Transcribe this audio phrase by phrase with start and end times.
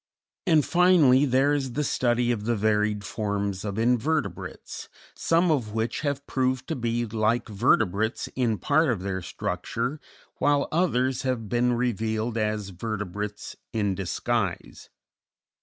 [0.47, 5.99] And, finally, there is the study of the varied forms of invertebrates, some of which
[5.99, 9.99] have proved to be like vertebrates in part of their structure,
[10.39, 14.89] while others have been revealed as vertebrates in disguise.